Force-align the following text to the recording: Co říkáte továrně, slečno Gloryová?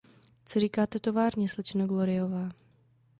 Co 0.45 0.59
říkáte 0.59 0.99
továrně, 0.99 1.49
slečno 1.49 1.87
Gloryová? 1.87 2.49